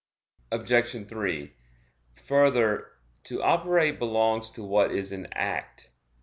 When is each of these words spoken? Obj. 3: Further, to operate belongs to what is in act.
Obj. 0.51 1.07
3: 1.07 1.53
Further, 2.25 2.91
to 3.25 3.43
operate 3.43 3.99
belongs 3.99 4.49
to 4.49 4.63
what 4.63 4.89
is 4.91 5.11
in 5.11 5.27
act. 5.33 5.91